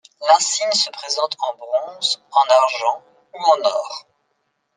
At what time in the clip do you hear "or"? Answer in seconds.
3.69-4.07